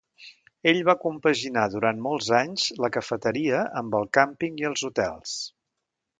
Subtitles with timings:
[0.69, 5.39] Ell va compaginar durant molts anys la cafeteria amb el càmping i els hotels.